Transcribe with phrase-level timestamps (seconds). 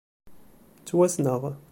[0.79, 1.41] Ttwassneɣ.